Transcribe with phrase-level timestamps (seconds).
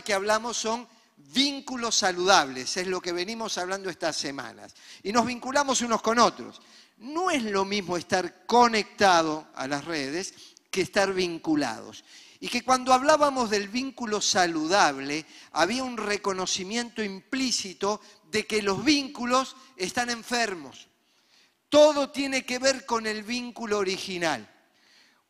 [0.00, 4.74] que hablamos son vínculos saludables, es lo que venimos hablando estas semanas.
[5.02, 6.60] Y nos vinculamos unos con otros.
[6.98, 10.34] No es lo mismo estar conectado a las redes
[10.70, 12.04] que estar vinculados.
[12.40, 18.00] Y que cuando hablábamos del vínculo saludable, había un reconocimiento implícito
[18.30, 20.88] de que los vínculos están enfermos.
[21.68, 24.50] Todo tiene que ver con el vínculo original.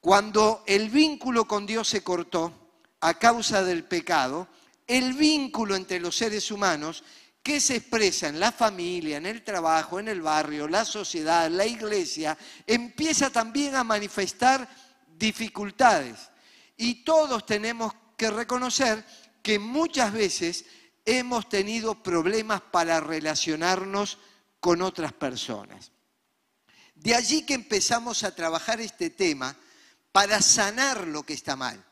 [0.01, 2.64] Cuando el vínculo con Dios se cortó
[3.05, 4.48] a causa del pecado,
[4.86, 7.04] el vínculo entre los seres humanos
[7.43, 11.67] que se expresa en la familia, en el trabajo, en el barrio, la sociedad, la
[11.67, 14.67] iglesia, empieza también a manifestar
[15.18, 16.31] dificultades.
[16.79, 19.04] Y todos tenemos que reconocer
[19.43, 20.64] que muchas veces
[21.04, 24.17] hemos tenido problemas para relacionarnos
[24.61, 25.93] con otras personas.
[26.95, 29.54] De allí que empezamos a trabajar este tema
[30.11, 31.84] para sanar lo que está mal,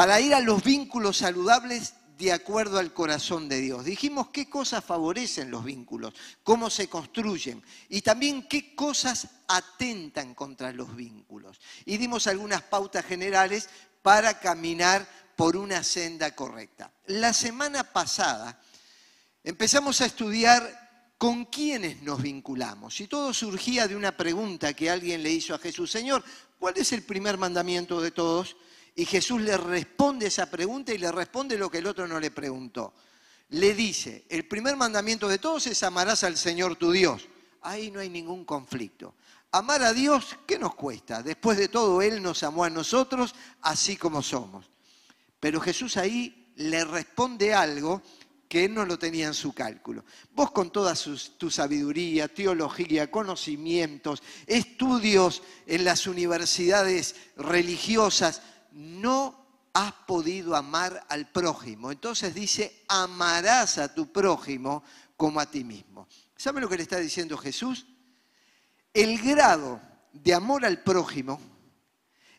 [0.00, 3.84] para ir a los vínculos saludables de acuerdo al corazón de Dios.
[3.84, 10.72] Dijimos qué cosas favorecen los vínculos, cómo se construyen y también qué cosas atentan contra
[10.72, 11.60] los vínculos.
[11.84, 13.68] Y dimos algunas pautas generales
[14.00, 16.90] para caminar por una senda correcta.
[17.08, 18.58] La semana pasada
[19.44, 25.22] empezamos a estudiar con quiénes nos vinculamos y todo surgía de una pregunta que alguien
[25.22, 26.24] le hizo a Jesús, Señor,
[26.58, 28.56] ¿cuál es el primer mandamiento de todos?
[29.00, 32.30] Y Jesús le responde esa pregunta y le responde lo que el otro no le
[32.30, 32.92] preguntó.
[33.48, 37.26] Le dice, el primer mandamiento de todos es amarás al Señor tu Dios.
[37.62, 39.14] Ahí no hay ningún conflicto.
[39.52, 41.22] Amar a Dios, ¿qué nos cuesta?
[41.22, 44.66] Después de todo, Él nos amó a nosotros así como somos.
[45.40, 48.02] Pero Jesús ahí le responde algo
[48.50, 50.04] que Él no lo tenía en su cálculo.
[50.34, 50.92] Vos con toda
[51.38, 58.42] tu sabiduría, teología, conocimientos, estudios en las universidades religiosas,
[58.72, 59.40] no
[59.72, 61.92] has podido amar al prójimo.
[61.92, 64.82] Entonces dice, amarás a tu prójimo
[65.16, 66.08] como a ti mismo.
[66.36, 67.86] ¿Sabe lo que le está diciendo Jesús?
[68.92, 69.80] El grado
[70.12, 71.40] de amor al prójimo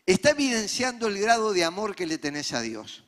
[0.04, 3.04] está evidenciando el grado de amor que le tenés a Dios.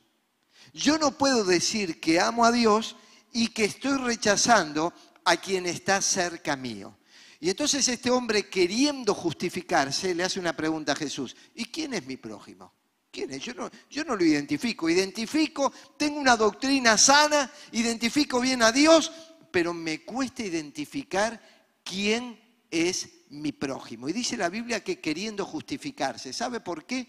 [0.73, 2.95] Yo no puedo decir que amo a Dios
[3.31, 4.93] y que estoy rechazando
[5.23, 6.97] a quien está cerca mío.
[7.39, 12.05] Y entonces este hombre queriendo justificarse le hace una pregunta a Jesús, ¿y quién es
[12.05, 12.73] mi prójimo?
[13.15, 13.43] ¿Quién es?
[13.43, 14.89] Yo no, yo no lo identifico.
[14.89, 19.09] Identifico, tengo una doctrina sana, identifico bien a Dios,
[19.51, 21.41] pero me cuesta identificar
[21.81, 22.37] quién
[22.69, 24.09] es mi prójimo.
[24.09, 26.33] Y dice la Biblia que queriendo justificarse.
[26.33, 27.07] ¿Sabe por qué?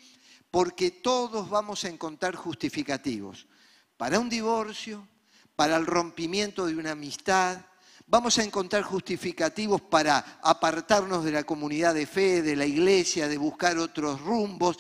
[0.49, 3.49] Porque todos vamos a encontrar justificativos.
[3.97, 5.09] Para un divorcio,
[5.57, 7.67] para el rompimiento de una amistad,
[8.07, 13.39] vamos a encontrar justificativos para apartarnos de la comunidad de fe, de la iglesia, de
[13.39, 14.79] buscar otros rumbos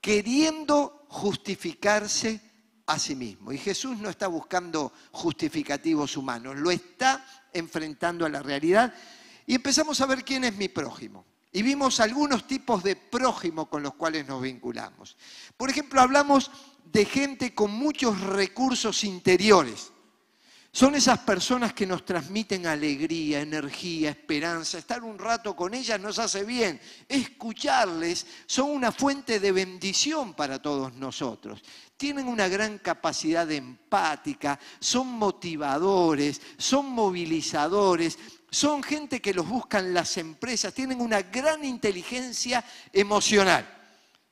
[0.00, 2.40] queriendo justificarse
[2.86, 3.52] a sí mismo.
[3.52, 8.94] Y Jesús no está buscando justificativos humanos, lo está enfrentando a la realidad.
[9.46, 11.24] Y empezamos a ver quién es mi prójimo.
[11.52, 15.16] Y vimos algunos tipos de prójimo con los cuales nos vinculamos.
[15.56, 16.50] Por ejemplo, hablamos
[16.84, 19.92] de gente con muchos recursos interiores.
[20.70, 24.78] Son esas personas que nos transmiten alegría, energía, esperanza.
[24.78, 26.78] Estar un rato con ellas nos hace bien.
[27.08, 31.62] Escucharles son una fuente de bendición para todos nosotros.
[31.96, 38.18] Tienen una gran capacidad empática, son motivadores, son movilizadores,
[38.50, 43.66] son gente que los buscan las empresas, tienen una gran inteligencia emocional.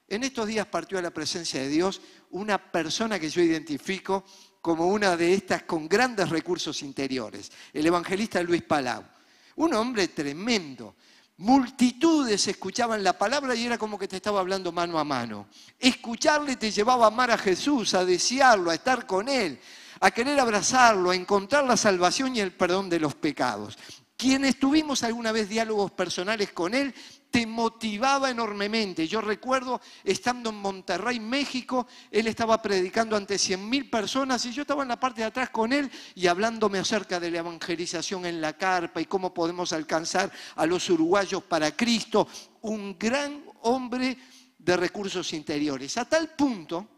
[0.09, 4.25] En estos días partió a la presencia de Dios una persona que yo identifico
[4.67, 9.01] como una de estas con grandes recursos interiores, el evangelista Luis Palau.
[9.55, 10.97] Un hombre tremendo.
[11.37, 15.47] Multitudes escuchaban la palabra y era como que te estaba hablando mano a mano.
[15.79, 19.57] Escucharle te llevaba a amar a Jesús, a desearlo, a estar con Él,
[20.01, 23.79] a querer abrazarlo, a encontrar la salvación y el perdón de los pecados.
[24.17, 26.95] Quienes tuvimos alguna vez diálogos personales con Él,
[27.37, 29.07] te motivaba enormemente.
[29.07, 34.83] Yo recuerdo estando en Monterrey, México, él estaba predicando ante 100.000 personas y yo estaba
[34.83, 38.55] en la parte de atrás con él y hablándome acerca de la evangelización en la
[38.55, 42.27] carpa y cómo podemos alcanzar a los uruguayos para Cristo.
[42.63, 44.17] Un gran hombre
[44.59, 46.89] de recursos interiores, a tal punto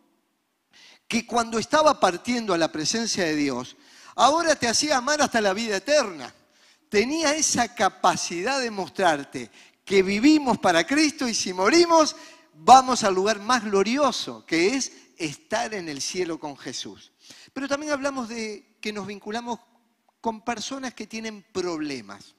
[1.08, 3.76] que cuando estaba partiendo a la presencia de Dios,
[4.14, 6.32] ahora te hacía amar hasta la vida eterna.
[6.88, 9.50] Tenía esa capacidad de mostrarte
[9.84, 12.16] que vivimos para Cristo y si morimos,
[12.54, 17.12] vamos al lugar más glorioso, que es estar en el cielo con Jesús.
[17.52, 19.60] Pero también hablamos de que nos vinculamos
[20.20, 22.34] con personas que tienen problemas.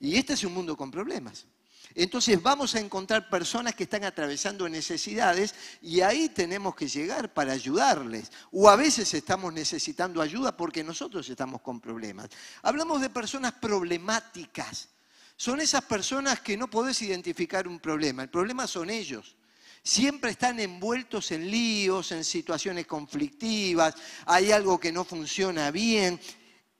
[0.00, 1.46] Y este es un mundo con problemas.
[1.94, 7.52] Entonces vamos a encontrar personas que están atravesando necesidades y ahí tenemos que llegar para
[7.52, 8.30] ayudarles.
[8.50, 12.28] O a veces estamos necesitando ayuda porque nosotros estamos con problemas.
[12.62, 14.88] Hablamos de personas problemáticas.
[15.36, 18.22] Son esas personas que no podés identificar un problema.
[18.22, 19.36] El problema son ellos.
[19.82, 23.96] Siempre están envueltos en líos, en situaciones conflictivas,
[24.26, 26.20] hay algo que no funciona bien.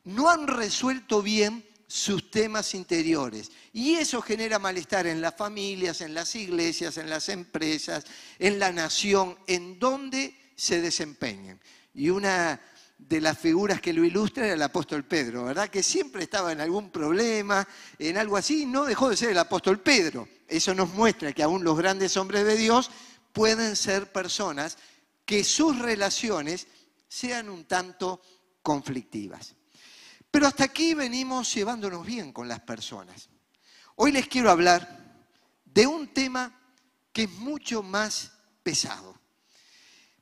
[0.05, 3.53] No han resuelto bien sus temas interiores.
[3.75, 8.07] Y eso genera malestar en las familias, en las iglesias, en las empresas,
[8.39, 11.61] en la nación, en donde se desempeñen.
[11.93, 12.59] Y una
[12.97, 15.69] de las figuras que lo ilustra era el apóstol Pedro, ¿verdad?
[15.69, 17.69] Que siempre estaba en algún problema,
[17.99, 20.27] en algo así, no dejó de ser el apóstol Pedro.
[20.49, 22.91] Eso nos muestra que aún los grandes hombres de Dios
[23.35, 24.79] pueden ser personas
[25.27, 26.69] que sus relaciones
[27.07, 28.23] sean un tanto
[28.63, 29.57] conflictivas.
[30.33, 33.29] Pero hasta aquí venimos llevándonos bien con las personas.
[33.97, 35.29] Hoy les quiero hablar
[35.67, 36.59] de un tema
[37.13, 38.33] que es mucho más
[38.63, 39.21] pesado.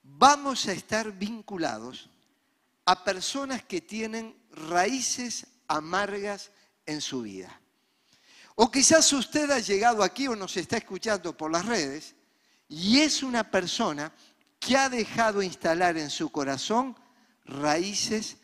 [0.02, 2.10] Vamos a estar vinculados
[2.86, 6.50] a personas que tienen raíces amargas
[6.86, 7.60] en su vida.
[8.56, 12.16] O quizás usted ha llegado aquí o nos está escuchando por las redes
[12.68, 14.12] y es una persona
[14.58, 16.98] que ha dejado instalar en su corazón
[17.44, 18.39] raíces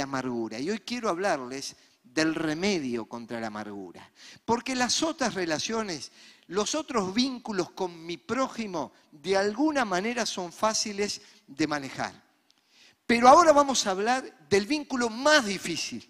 [0.00, 0.58] amargura.
[0.58, 4.10] Y hoy quiero hablarles del remedio contra la amargura.
[4.44, 6.12] Porque las otras relaciones,
[6.48, 12.12] los otros vínculos con mi prójimo, de alguna manera son fáciles de manejar.
[13.06, 16.08] Pero ahora vamos a hablar del vínculo más difícil.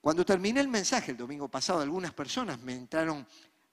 [0.00, 3.26] Cuando terminé el mensaje el domingo pasado, algunas personas me entraron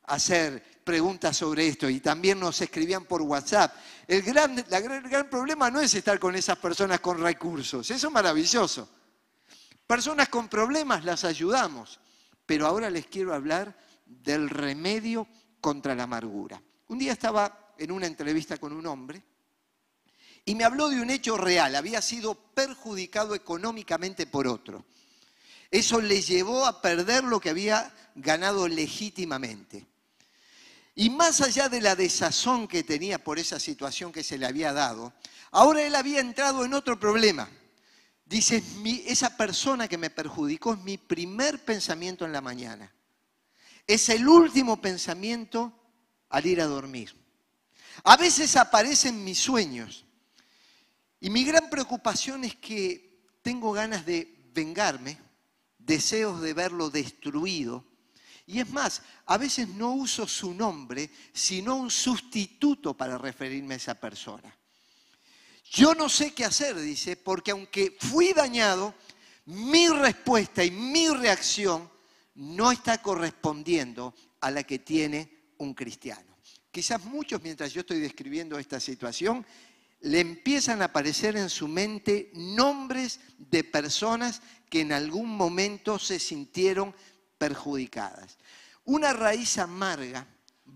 [0.08, 3.74] a hacer preguntas sobre esto y también nos escribían por WhatsApp.
[4.08, 8.90] El el gran problema no es estar con esas personas con recursos, eso es maravilloso.
[9.88, 12.00] Personas con problemas las ayudamos,
[12.46, 15.28] pero ahora les quiero hablar del remedio
[15.62, 16.62] contra la amargura.
[16.88, 19.24] Un día estaba en una entrevista con un hombre
[20.44, 24.86] y me habló de un hecho real, había sido perjudicado económicamente por otro.
[25.72, 29.86] Eso le llevó a perder lo que había ganado legítimamente.
[30.94, 34.72] Y más allá de la desazón que tenía por esa situación que se le había
[34.72, 35.14] dado,
[35.52, 37.50] ahora él había entrado en otro problema.
[38.26, 38.64] Dice,
[39.06, 42.92] esa persona que me perjudicó es mi primer pensamiento en la mañana.
[43.86, 45.72] Es el último pensamiento
[46.30, 47.14] al ir a dormir.
[48.04, 50.06] A veces aparecen mis sueños.
[51.20, 55.20] Y mi gran preocupación es que tengo ganas de vengarme,
[55.78, 57.86] deseos de verlo destruido.
[58.48, 63.78] Y es más, a veces no uso su nombre, sino un sustituto para referirme a
[63.78, 64.56] esa persona.
[65.72, 68.94] Yo no sé qué hacer, dice, porque aunque fui dañado,
[69.46, 71.90] mi respuesta y mi reacción
[72.36, 76.38] no está correspondiendo a la que tiene un cristiano.
[76.72, 79.46] Quizás muchos, mientras yo estoy describiendo esta situación,
[80.02, 86.20] le empiezan a aparecer en su mente nombres de personas que en algún momento se
[86.20, 86.94] sintieron
[87.38, 88.38] perjudicadas.
[88.84, 90.28] Una raíz amarga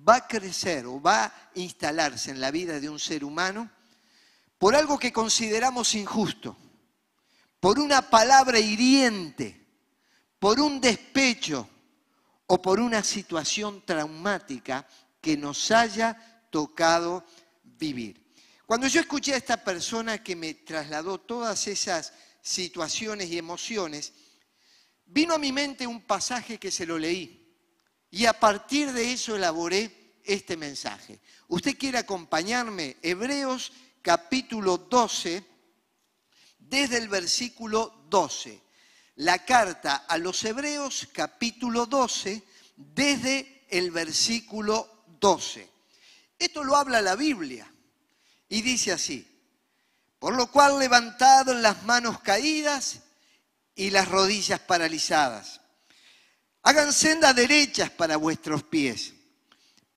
[0.07, 3.69] va a crecer o va a instalarse en la vida de un ser humano
[4.59, 6.55] por algo que consideramos injusto,
[7.59, 9.65] por una palabra hiriente,
[10.37, 11.67] por un despecho
[12.45, 14.85] o por una situación traumática
[15.21, 17.25] que nos haya tocado
[17.63, 18.33] vivir.
[18.65, 24.13] Cuando yo escuché a esta persona que me trasladó todas esas situaciones y emociones,
[25.05, 27.55] vino a mi mente un pasaje que se lo leí
[28.11, 31.19] y a partir de eso elaboré este mensaje.
[31.47, 32.97] ¿Usted quiere acompañarme?
[33.01, 33.71] Hebreos
[34.09, 35.45] capítulo 12,
[36.57, 38.59] desde el versículo 12.
[39.17, 42.41] La carta a los Hebreos, capítulo 12,
[42.75, 45.69] desde el versículo 12.
[46.39, 47.71] Esto lo habla la Biblia
[48.47, 49.27] y dice así,
[50.17, 53.01] por lo cual levantado en las manos caídas
[53.75, 55.61] y las rodillas paralizadas,
[56.63, 59.13] hagan sendas derechas para vuestros pies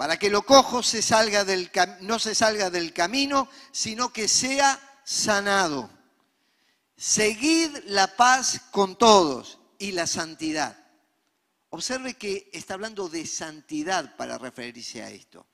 [0.03, 4.99] para que lo cojo se salga del, no se salga del camino, sino que sea
[5.05, 5.89] sanado.
[6.97, 10.77] Seguid la paz con todos y la santidad.
[11.71, 15.47] Observe que está hablando de santidad para referirse a esto.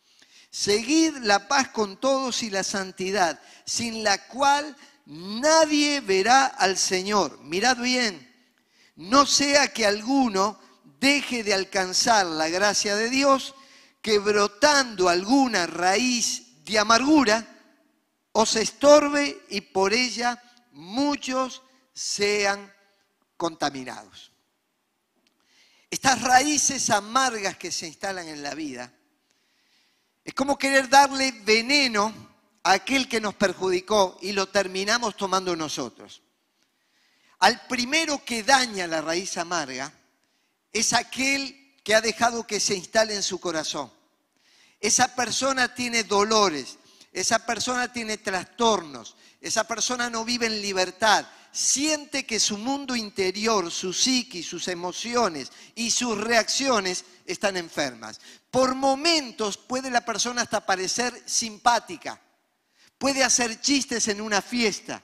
[0.51, 4.75] Seguid la paz con todos y la santidad, sin la cual
[5.05, 7.39] nadie verá al Señor.
[7.43, 8.35] Mirad bien,
[8.97, 10.59] no sea que alguno
[10.99, 13.55] deje de alcanzar la gracia de Dios
[14.01, 17.47] que brotando alguna raíz de amargura
[18.33, 21.63] os estorbe y por ella muchos
[21.93, 22.73] sean
[23.37, 24.33] contaminados.
[25.91, 28.93] estas raíces amargas que se instalan en la vida,
[30.23, 32.13] es como querer darle veneno
[32.63, 36.23] a aquel que nos perjudicó y lo terminamos tomando nosotros.
[37.39, 39.91] Al primero que daña la raíz amarga
[40.71, 43.91] es aquel que ha dejado que se instale en su corazón.
[44.79, 46.77] Esa persona tiene dolores,
[47.15, 53.71] esa persona tiene trastornos, esa persona no vive en libertad, siente que su mundo interior,
[53.73, 58.21] su psiqui, sus emociones y sus reacciones están enfermas.
[58.51, 62.21] Por momentos puede la persona hasta parecer simpática,
[62.99, 65.03] puede hacer chistes en una fiesta,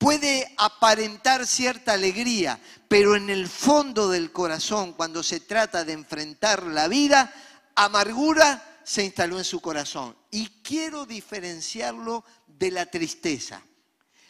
[0.00, 6.62] puede aparentar cierta alegría, pero en el fondo del corazón, cuando se trata de enfrentar
[6.62, 7.30] la vida,
[7.74, 10.16] amargura se instaló en su corazón.
[10.30, 13.62] Y quiero diferenciarlo de la tristeza.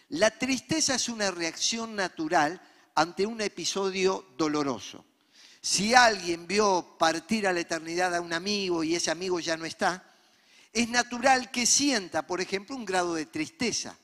[0.09, 2.61] La tristeza es una reacción natural
[2.97, 5.05] ante un episodio doloroso.
[5.63, 9.67] Si alguien vio partir a la eternidad a un amigo y ese amigo ya no
[9.67, 10.03] está,
[10.73, 13.97] es natural que sienta, por ejemplo, un grado de tristeza.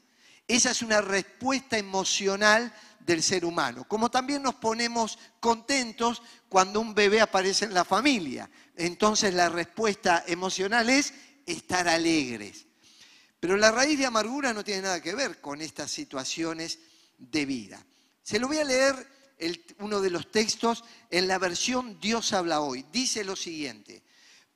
[0.48, 3.84] Esa es una respuesta emocional del ser humano.
[3.88, 8.50] Como también nos ponemos contentos cuando un bebé aparece en la familia.
[8.76, 11.14] Entonces la respuesta emocional es
[11.46, 12.66] estar alegres.
[13.40, 16.78] Pero la raíz de amargura no tiene nada que ver con estas situaciones
[17.18, 17.84] de vida.
[18.22, 19.16] Se lo voy a leer
[19.78, 22.84] uno de los textos en la versión Dios habla hoy.
[22.90, 24.02] Dice lo siguiente,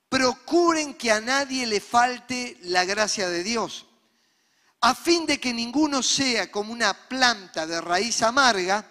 [0.08, 3.86] procuren que a nadie le falte la gracia de Dios,
[4.80, 8.86] a fin de que ninguno sea como una planta de raíz amarga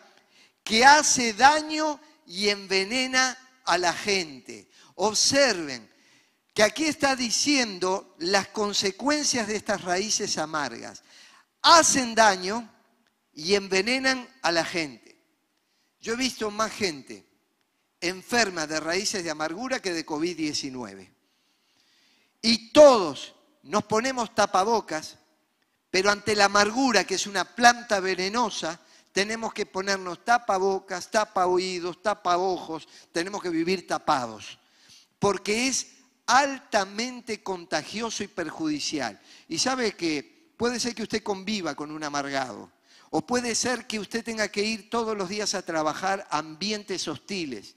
[0.64, 4.70] que hace daño y envenena a la gente.
[4.96, 5.90] Observen,
[6.54, 11.04] que aquí está diciendo las consecuencias de estas raíces amargas.
[11.62, 12.70] Hacen daño
[13.34, 15.18] y envenenan a la gente.
[16.02, 17.30] Yo he visto más gente
[18.02, 21.10] enferma de raíces de amargura que de COVID-19.
[22.42, 25.18] Y todos nos ponemos tapabocas,
[25.92, 28.80] pero ante la amargura, que es una planta venenosa,
[29.12, 34.60] tenemos que ponernos tapabocas, tapa oídos, tapa ojos, tenemos que vivir tapados,
[35.18, 35.88] porque es
[36.28, 39.20] altamente contagioso y perjudicial.
[39.48, 42.72] Y sabe que puede ser que usted conviva con un amargado,
[43.10, 47.08] o puede ser que usted tenga que ir todos los días a trabajar a ambientes
[47.08, 47.76] hostiles.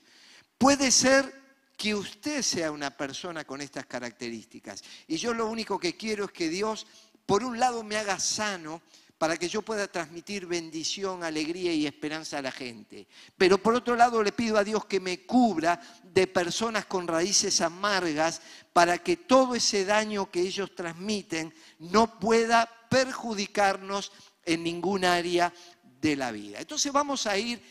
[0.58, 1.42] Puede ser
[1.76, 4.84] que usted sea una persona con estas características.
[5.08, 6.86] Y yo lo único que quiero es que Dios,
[7.26, 8.82] por un lado, me haga sano
[9.22, 13.06] para que yo pueda transmitir bendición, alegría y esperanza a la gente.
[13.38, 17.60] Pero por otro lado le pido a Dios que me cubra de personas con raíces
[17.60, 24.10] amargas para que todo ese daño que ellos transmiten no pueda perjudicarnos
[24.44, 25.52] en ningún área
[26.00, 26.58] de la vida.
[26.58, 27.62] Entonces vamos a ir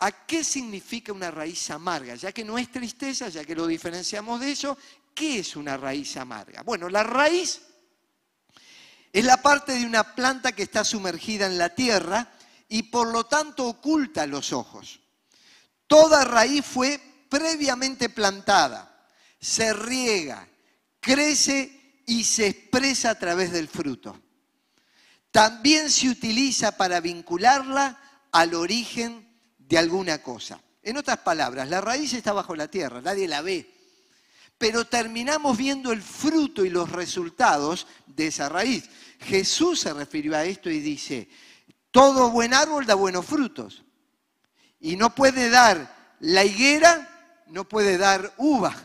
[0.00, 4.38] a qué significa una raíz amarga, ya que no es tristeza, ya que lo diferenciamos
[4.38, 4.76] de eso,
[5.14, 6.62] ¿qué es una raíz amarga?
[6.62, 7.62] Bueno, la raíz
[9.12, 12.32] es la parte de una planta que está sumergida en la tierra
[12.68, 15.00] y por lo tanto oculta los ojos.
[15.86, 19.06] Toda raíz fue previamente plantada,
[19.40, 20.46] se riega,
[21.00, 24.20] crece y se expresa a través del fruto.
[25.32, 28.00] También se utiliza para vincularla
[28.32, 30.60] al origen de alguna cosa.
[30.82, 33.79] En otras palabras, la raíz está bajo la tierra, nadie la ve,
[34.60, 38.90] pero terminamos viendo el fruto y los resultados de esa raíz.
[39.20, 41.30] Jesús se refirió a esto y dice,
[41.90, 43.82] todo buen árbol da buenos frutos.
[44.78, 48.76] Y no puede dar la higuera, no puede dar uva.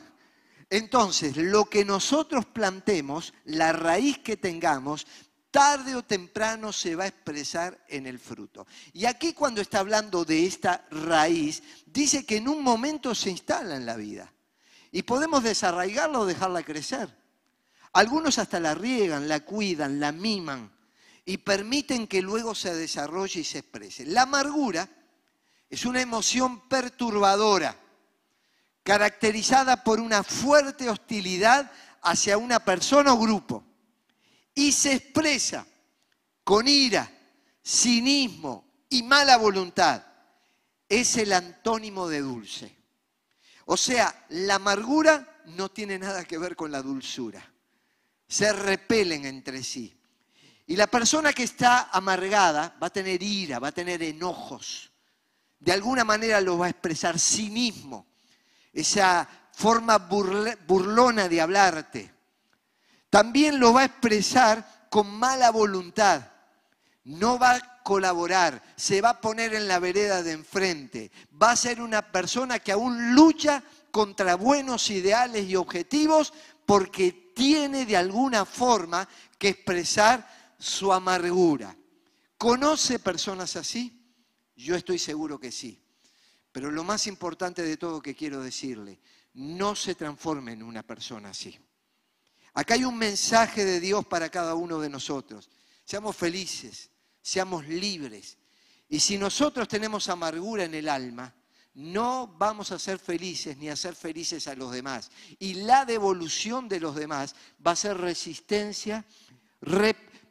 [0.70, 5.06] Entonces, lo que nosotros plantemos, la raíz que tengamos,
[5.52, 8.66] tarde o temprano se va a expresar en el fruto.
[8.94, 13.76] Y aquí cuando está hablando de esta raíz, dice que en un momento se instala
[13.76, 14.32] en la vida.
[14.96, 17.14] Y podemos desarraigarla o dejarla crecer.
[17.92, 20.72] Algunos hasta la riegan, la cuidan, la miman
[21.26, 24.06] y permiten que luego se desarrolle y se exprese.
[24.06, 24.88] La amargura
[25.70, 27.78] es una emoción perturbadora,
[28.84, 31.70] caracterizada por una fuerte hostilidad
[32.02, 33.66] hacia una persona o grupo
[34.54, 35.68] y se expresa
[36.42, 37.12] con ira,
[37.62, 40.06] cinismo y mala voluntad.
[40.88, 42.75] Es el antónimo de dulce.
[43.66, 47.52] O sea, la amargura no tiene nada que ver con la dulzura.
[48.28, 49.96] Se repelen entre sí.
[50.68, 54.92] Y la persona que está amargada va a tener ira, va a tener enojos.
[55.60, 58.08] De alguna manera lo va a expresar sí mismo.
[58.74, 62.14] Esa forma burlona de hablarte.
[63.10, 66.32] También lo va a expresar con mala voluntad.
[67.04, 71.56] No va a colaborar, se va a poner en la vereda de enfrente, va a
[71.56, 76.34] ser una persona que aún lucha contra buenos ideales y objetivos
[76.66, 80.28] porque tiene de alguna forma que expresar
[80.58, 81.78] su amargura.
[82.40, 84.12] ¿Conoce personas así?
[84.56, 85.80] Yo estoy seguro que sí.
[86.52, 89.00] Pero lo más importante de todo que quiero decirle,
[89.36, 91.56] no se transforme en una persona así.
[92.56, 95.52] Acá hay un mensaje de Dios para cada uno de nosotros.
[95.84, 96.90] Seamos felices,
[97.26, 98.38] seamos libres.
[98.88, 101.34] Y si nosotros tenemos amargura en el alma,
[101.74, 105.10] no vamos a ser felices ni a ser felices a los demás.
[105.40, 109.04] Y la devolución de los demás va a ser resistencia,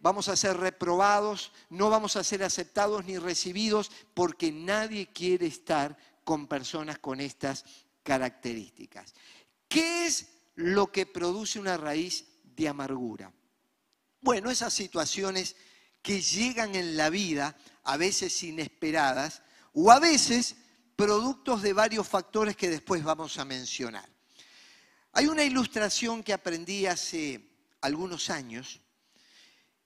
[0.01, 5.99] vamos a ser reprobados, no vamos a ser aceptados ni recibidos porque nadie quiere estar
[6.23, 7.65] con personas con estas
[8.05, 9.15] características.
[9.67, 13.33] ¿Qué es lo que produce una raíz de amargura?
[14.21, 15.57] Bueno, esas situaciones
[16.05, 19.41] que llegan en la vida, a veces inesperadas,
[19.73, 20.55] o a veces
[20.95, 24.07] productos de varios factores que después vamos a mencionar.
[25.13, 27.41] Hay una ilustración que aprendí hace
[27.81, 28.81] algunos años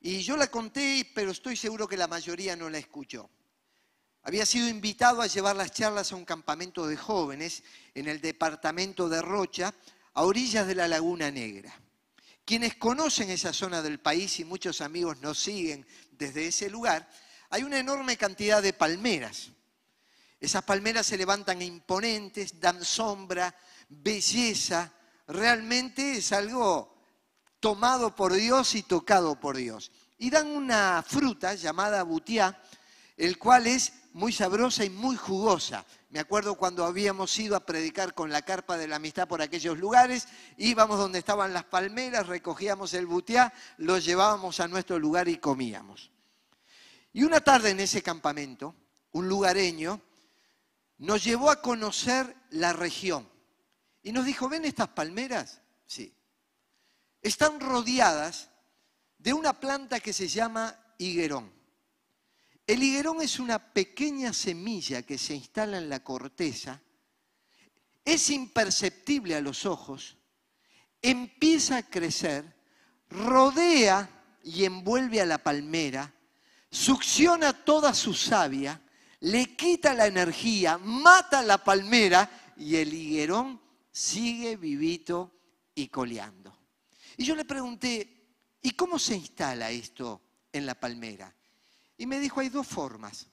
[0.01, 3.31] y yo la conté, pero estoy seguro que la mayoría no la escuchó.
[4.25, 7.63] Había sido invitado a llevar las charlas a un campamento de jóvenes
[7.95, 9.73] en el departamento de Rocha,
[10.15, 11.73] a orillas de la Laguna Negra.
[12.49, 17.07] Quienes conocen esa zona del país y muchos amigos nos siguen desde ese lugar,
[17.51, 19.51] hay una enorme cantidad de palmeras.
[20.41, 23.55] Esas palmeras se levantan imponentes, dan sombra,
[23.91, 24.91] belleza.
[25.27, 26.97] Realmente es algo
[27.61, 29.93] tomado por Dios y tocado por Dios.
[30.17, 32.63] Y dan una fruta llamada butiá,
[33.19, 35.85] el cual es muy sabrosa y muy jugosa.
[36.11, 39.79] Me acuerdo cuando habíamos ido a predicar con la carpa de la amistad por aquellos
[39.79, 45.39] lugares, íbamos donde estaban las palmeras, recogíamos el butiá, lo llevábamos a nuestro lugar y
[45.39, 46.11] comíamos.
[47.13, 48.75] Y una tarde en ese campamento,
[49.13, 50.01] un lugareño
[50.99, 53.29] nos llevó a conocer la región
[54.03, 55.61] y nos dijo, ¿ven estas palmeras?
[55.87, 56.15] Sí.
[57.23, 58.51] Están rodeadas
[59.19, 61.58] de una planta que se llama higuerón.
[62.69, 66.79] El higuerón es una pequeña semilla que se instala en la corteza,
[68.05, 70.19] es imperceptible a los ojos,
[71.01, 72.45] empieza a crecer,
[73.09, 74.11] rodea
[74.45, 76.13] y envuelve a la palmera,
[76.71, 78.79] succiona toda su savia,
[79.21, 85.33] le quita la energía, mata la palmera y el higuerón sigue vivito
[85.75, 86.55] y coleando.
[87.17, 90.21] Y yo le pregunté, ¿y cómo se instala esto
[90.53, 91.35] en la palmera?
[91.99, 93.27] Y me dijo, hay dos formas.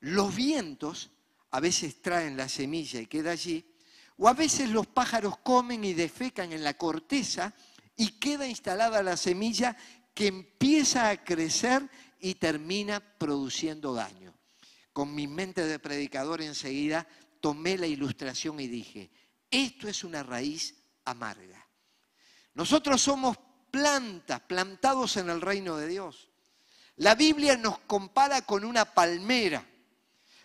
[0.00, 1.10] Los vientos
[1.50, 3.74] a veces traen la semilla y queda allí,
[4.16, 7.54] o a veces los pájaros comen y defecan en la corteza
[7.96, 9.76] y queda instalada la semilla
[10.14, 11.88] que empieza a crecer
[12.20, 14.34] y termina produciendo daño.
[14.92, 17.06] Con mi mente de predicador enseguida
[17.40, 19.10] tomé la ilustración y dije,
[19.50, 21.66] esto es una raíz amarga.
[22.54, 23.38] Nosotros somos
[23.70, 26.27] plantas, plantados en el reino de Dios.
[26.98, 29.64] La Biblia nos compara con una palmera,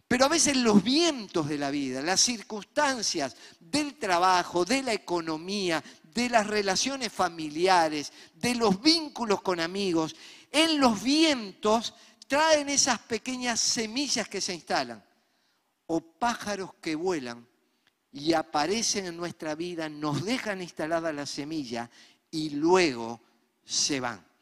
[0.07, 5.83] pero a veces los vientos de la vida, las circunstancias del trabajo, de la economía,
[6.03, 10.15] de las relaciones familiares, de los vínculos con amigos,
[10.51, 11.95] en los vientos
[12.27, 15.03] traen esas pequeñas semillas que se instalan
[15.87, 17.47] o pájaros que vuelan
[18.11, 21.89] y aparecen en nuestra vida, nos dejan instalada la semilla
[22.29, 23.21] y luego
[23.65, 24.32] se van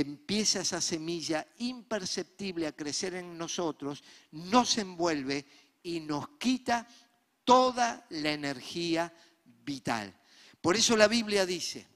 [0.00, 4.02] empieza esa semilla imperceptible a crecer en nosotros,
[4.32, 5.46] nos envuelve
[5.84, 6.88] y nos quita
[7.44, 10.12] toda la energía vital.
[10.60, 11.86] Por eso la Biblia dice,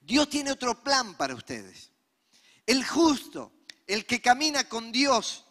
[0.00, 1.92] Dios tiene otro plan para ustedes.
[2.66, 3.52] El justo,
[3.86, 5.44] el que camina con Dios,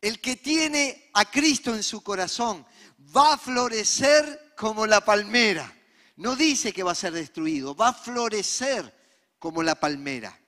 [0.00, 2.64] el que tiene a Cristo en su corazón,
[3.16, 5.76] va a florecer como la palmera.
[6.18, 8.94] No dice que va a ser destruido, va a florecer
[9.40, 10.38] como la palmera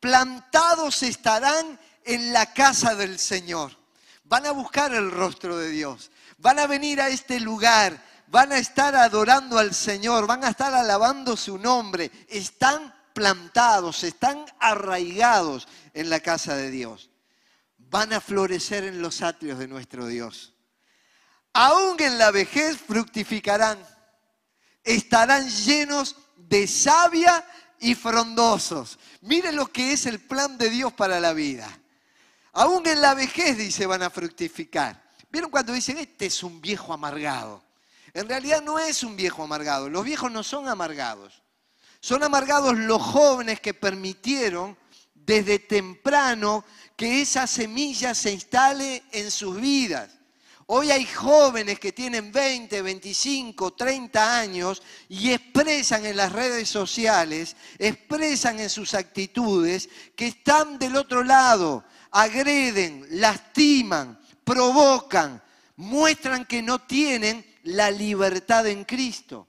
[0.00, 3.76] plantados estarán en la casa del Señor.
[4.24, 6.10] Van a buscar el rostro de Dios.
[6.38, 8.02] Van a venir a este lugar.
[8.28, 10.26] Van a estar adorando al Señor.
[10.26, 12.10] Van a estar alabando su nombre.
[12.28, 17.10] Están plantados, están arraigados en la casa de Dios.
[17.76, 20.54] Van a florecer en los atrios de nuestro Dios.
[21.52, 23.78] Aún en la vejez fructificarán.
[24.84, 27.44] Estarán llenos de savia
[27.80, 28.98] y frondosos.
[29.22, 31.68] Miren lo que es el plan de Dios para la vida.
[32.52, 35.02] Aún en la vejez, dice, van a fructificar.
[35.30, 37.62] ¿Vieron cuando dicen, este es un viejo amargado?
[38.14, 39.88] En realidad no es un viejo amargado.
[39.88, 41.42] Los viejos no son amargados.
[42.00, 44.76] Son amargados los jóvenes que permitieron
[45.14, 46.64] desde temprano
[46.96, 50.17] que esa semilla se instale en sus vidas.
[50.70, 57.56] Hoy hay jóvenes que tienen 20, 25, 30 años y expresan en las redes sociales,
[57.78, 65.42] expresan en sus actitudes que están del otro lado, agreden, lastiman, provocan,
[65.76, 69.48] muestran que no tienen la libertad en Cristo.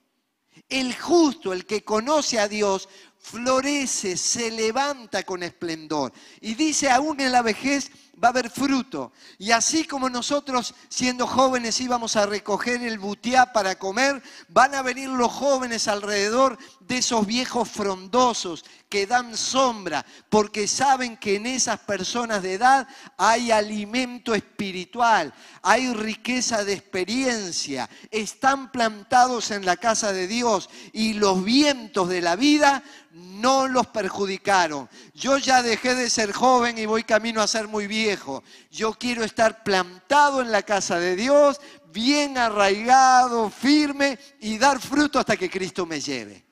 [0.69, 6.13] El justo, el que conoce a Dios, florece, se levanta con esplendor.
[6.39, 9.11] Y dice, aún en la vejez va a haber fruto.
[9.37, 14.81] Y así como nosotros siendo jóvenes íbamos a recoger el butiá para comer, van a
[14.81, 16.57] venir los jóvenes alrededor
[16.89, 22.87] de esos viejos frondosos que dan sombra, porque saben que en esas personas de edad
[23.15, 31.13] hay alimento espiritual, hay riqueza de experiencia, están plantados en la casa de Dios y
[31.13, 34.89] los vientos de la vida no los perjudicaron.
[35.13, 38.43] Yo ya dejé de ser joven y voy camino a ser muy viejo.
[38.71, 41.61] Yo quiero estar plantado en la casa de Dios,
[41.93, 46.48] bien arraigado, firme y dar fruto hasta que Cristo me lleve.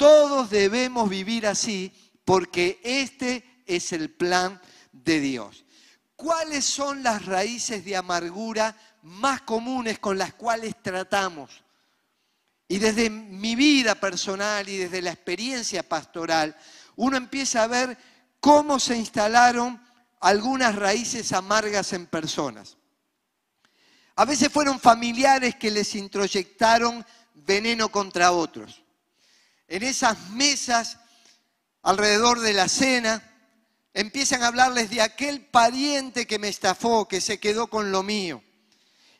[0.00, 1.92] Todos debemos vivir así
[2.24, 4.58] porque este es el plan
[4.92, 5.66] de Dios.
[6.16, 11.50] ¿Cuáles son las raíces de amargura más comunes con las cuales tratamos?
[12.66, 16.56] Y desde mi vida personal y desde la experiencia pastoral,
[16.96, 17.98] uno empieza a ver
[18.40, 19.78] cómo se instalaron
[20.20, 22.78] algunas raíces amargas en personas.
[24.16, 28.79] A veces fueron familiares que les introyectaron veneno contra otros.
[29.70, 30.98] En esas mesas
[31.82, 33.22] alrededor de la cena
[33.94, 38.42] empiezan a hablarles de aquel pariente que me estafó, que se quedó con lo mío.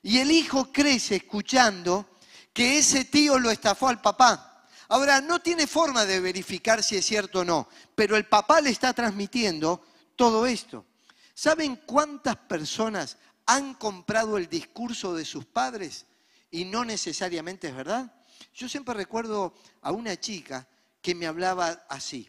[0.02, 2.18] Y el hijo crece escuchando
[2.52, 4.66] que ese tío lo estafó al papá.
[4.88, 8.70] Ahora, no tiene forma de verificar si es cierto o no, pero el papá le
[8.70, 9.86] está transmitiendo
[10.16, 10.84] todo esto.
[11.32, 16.06] ¿Saben cuántas personas han comprado el discurso de sus padres
[16.50, 18.12] y no necesariamente es verdad?
[18.55, 20.66] Yo siempre recuerdo a una chica
[21.00, 22.29] que me hablaba así,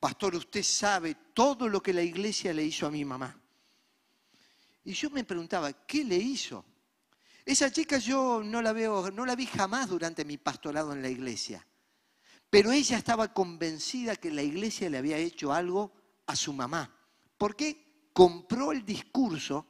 [0.00, 3.38] pastor, usted sabe todo lo que la iglesia le hizo a mi mamá.
[4.84, 6.64] Y yo me preguntaba, ¿qué le hizo?
[7.44, 11.08] Esa chica yo no la veo, no la vi jamás durante mi pastorado en la
[11.08, 11.66] iglesia.
[12.50, 15.92] Pero ella estaba convencida que la iglesia le había hecho algo
[16.26, 16.94] a su mamá.
[17.36, 18.08] ¿Por qué?
[18.12, 19.66] Compró el discurso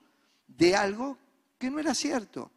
[0.47, 1.19] de algo
[1.59, 2.51] que no era cierto.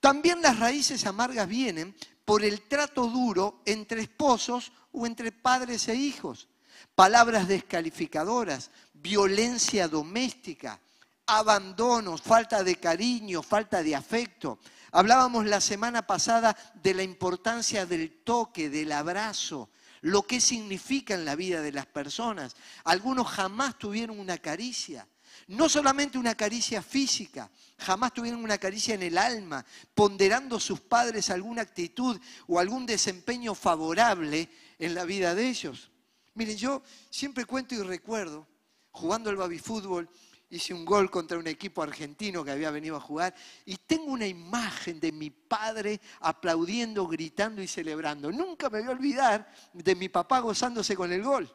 [0.00, 1.94] También las raíces amargas vienen
[2.26, 6.48] por el trato duro entre esposos o entre padres e hijos.
[6.94, 10.80] Palabras descalificadoras, violencia doméstica,
[11.26, 14.58] abandonos, falta de cariño, falta de afecto.
[14.90, 21.24] Hablábamos la semana pasada de la importancia del toque, del abrazo, lo que significa en
[21.24, 22.56] la vida de las personas.
[22.84, 25.06] Algunos jamás tuvieron una caricia.
[25.48, 31.30] No solamente una caricia física, jamás tuvieron una caricia en el alma, ponderando sus padres
[31.30, 35.90] alguna actitud o algún desempeño favorable en la vida de ellos.
[36.34, 38.46] Miren, yo siempre cuento y recuerdo,
[38.90, 40.08] jugando al baby fútbol,
[40.50, 44.26] hice un gol contra un equipo argentino que había venido a jugar y tengo una
[44.26, 48.30] imagen de mi padre aplaudiendo, gritando y celebrando.
[48.30, 51.52] Nunca me voy a olvidar de mi papá gozándose con el gol.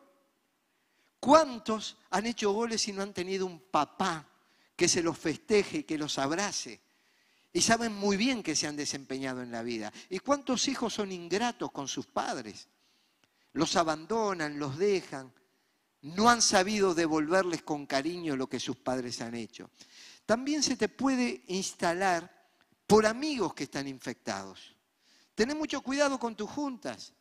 [1.21, 4.27] ¿Cuántos han hecho goles y no han tenido un papá
[4.75, 6.81] que se los festeje, que los abrace?
[7.53, 9.93] Y saben muy bien que se han desempeñado en la vida.
[10.10, 12.67] ¿Y cuántos hijos son ingratos con sus padres?
[13.53, 15.31] Los abandonan, los dejan
[16.01, 19.69] no han sabido devolverles con cariño lo que sus padres han hecho.
[20.25, 22.49] También se te puede instalar
[22.88, 24.75] por amigos que están infectados.
[25.36, 27.13] Ten mucho cuidado con tus juntas,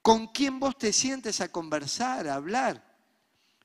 [0.00, 2.93] con quién vos te sientes a conversar, a hablar.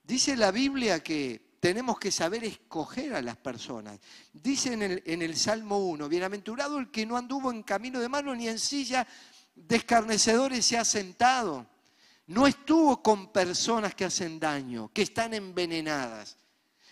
[0.10, 4.00] Dice la Biblia que tenemos que saber escoger a las personas.
[4.34, 8.48] Dice en el, Salmo 1, bienaventurado el que no anduvo en camino de mano ni
[8.48, 9.06] en silla
[9.54, 11.68] de escarnecedores se ha sentado
[12.26, 16.38] no estuvo con personas que hacen daño, que están envenenadas.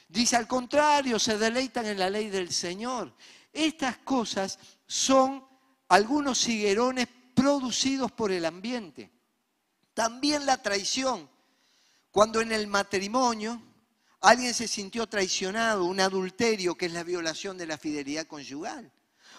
[0.08, 3.16] Dice al contrario, se deleitan en la ley del Señor.
[3.52, 5.44] Estas cosas son
[5.88, 9.12] algunos higuerones producidos por el ambiente.
[9.96, 11.28] También la traición.
[12.18, 13.62] Cuando en el matrimonio
[14.22, 18.92] alguien se sintió traicionado, un adulterio que es la violación de la fidelidad conyugal.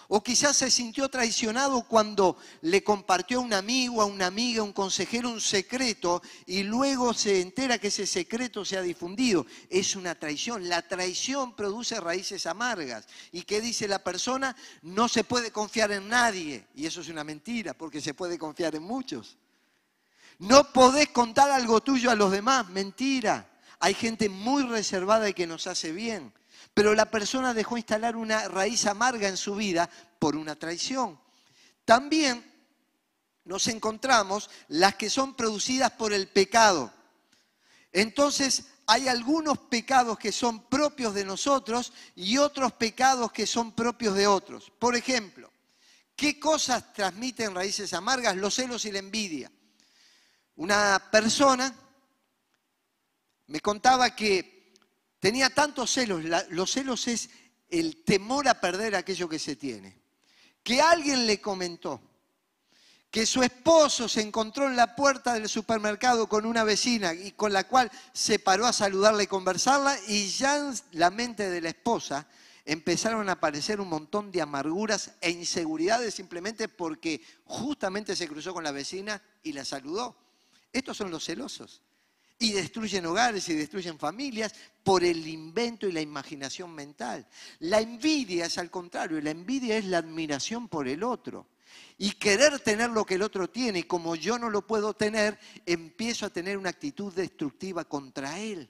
[0.07, 4.63] O quizás se sintió traicionado cuando le compartió a un amigo, a una amiga, a
[4.63, 9.45] un consejero un secreto y luego se entera que ese secreto se ha difundido.
[9.69, 10.69] Es una traición.
[10.69, 13.07] La traición produce raíces amargas.
[13.33, 14.55] ¿Y qué dice la persona?
[14.83, 16.65] No se puede confiar en nadie.
[16.75, 19.37] Y eso es una mentira porque se puede confiar en muchos.
[20.39, 22.67] No podés contar algo tuyo a los demás.
[22.69, 23.45] Mentira.
[23.81, 26.33] hay gente muy reservada y que nos hace bien,
[26.73, 31.19] pero la persona dejó instalar una raíz amarga en su vida por una traición.
[31.85, 32.43] También
[33.45, 36.91] nos encontramos las que son producidas por el pecado.
[37.91, 44.15] Entonces, hay algunos pecados que son propios de nosotros y otros pecados que son propios
[44.15, 44.71] de otros.
[44.77, 45.51] Por ejemplo,
[46.15, 48.35] ¿qué cosas transmiten raíces amargas?
[48.35, 49.51] Los celos y la envidia.
[50.59, 51.73] Una persona
[53.47, 54.73] me contaba que
[55.17, 57.29] tenía tantos celos, los celos es
[57.69, 59.97] el temor a perder aquello que se tiene,
[60.61, 62.01] que alguien le comentó
[63.09, 67.53] que su esposo se encontró en la puerta del supermercado con una vecina y con
[67.53, 71.69] la cual se paró a saludarla y conversarla y ya en la mente de la
[71.69, 72.27] esposa
[72.65, 78.65] empezaron a aparecer un montón de amarguras e inseguridades simplemente porque justamente se cruzó con
[78.65, 80.28] la vecina y la saludó.
[80.71, 81.81] Estos son los celosos.
[82.37, 84.53] Y destruyen hogares y destruyen familias
[84.83, 87.27] por el invento y la imaginación mental.
[87.59, 91.47] La envidia es al contrario, la envidia es la admiración por el otro
[91.97, 95.37] y querer tener lo que el otro tiene, y como yo no lo puedo tener,
[95.65, 98.69] empiezo a tener una actitud destructiva contra él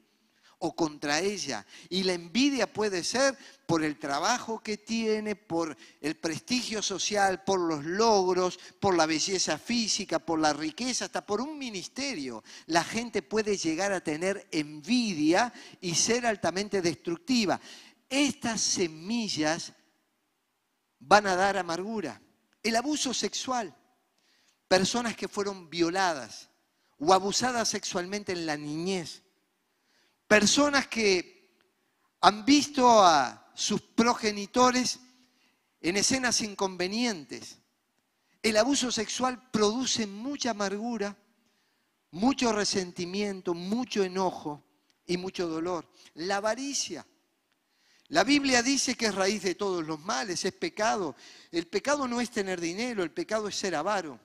[0.60, 1.66] o contra ella.
[1.90, 7.60] Y la envidia puede ser por el trabajo que tiene, por el prestigio social, por
[7.60, 12.44] los logros, por la belleza física, por la riqueza, hasta por un ministerio.
[12.68, 17.60] La gente puede llegar a tener envidia y ser altamente destructiva.
[18.10, 19.74] Estas semillas
[21.00, 22.22] van a dar amargura.
[22.62, 23.74] El abuso sexual,
[24.68, 26.50] personas que fueron violadas
[26.98, 29.24] o abusadas sexualmente en la niñez,
[30.30, 31.58] personas que
[32.22, 35.00] han visto a sus progenitores
[35.82, 37.58] en escenas inconvenientes.
[38.42, 41.18] El abuso sexual produce mucha amargura,
[42.12, 44.64] mucho resentimiento, mucho enojo
[45.06, 45.86] y mucho dolor.
[46.14, 47.06] La avaricia
[48.10, 51.16] la Biblia dice que es raíz de todos los males, es pecado.
[51.52, 54.20] El pecado no es tener dinero, el pecado es ser avaro.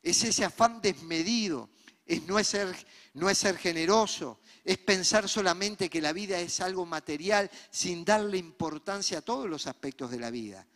[0.00, 1.68] Es ese afán desmedido,
[2.06, 2.74] es no, es ser,
[3.14, 8.38] no es ser generoso, es pensar solamente que la vida es algo material sin darle
[8.38, 10.66] importancia a todos los aspectos de la vida.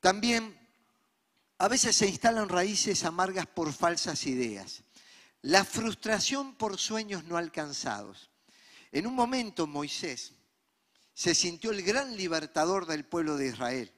[0.00, 0.56] También
[1.58, 4.82] a veces se instalan raíces amargas por falsas ideas.
[5.42, 8.30] La frustración por sueños no alcanzados.
[8.92, 10.32] En un momento Moisés
[11.12, 13.92] se sintió el gran libertador del pueblo de Israel.